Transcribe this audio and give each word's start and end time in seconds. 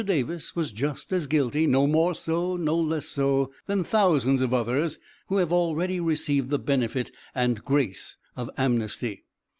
Davis 0.03 0.55
was 0.55 0.71
just 0.71 1.13
as 1.13 1.27
guilty, 1.27 1.67
no 1.67 1.85
more 1.85 2.15
so, 2.15 2.57
no 2.57 2.75
less 2.75 3.05
so, 3.05 3.51
than 3.67 3.83
thousands 3.83 4.41
of 4.41 4.51
others 4.51 4.97
who 5.27 5.37
have 5.37 5.53
already 5.53 5.99
received 5.99 6.49
the 6.49 6.57
benefit 6.57 7.11
and 7.35 7.63
grace 7.63 8.17
of 8.35 8.49
amnesty. 8.57 9.25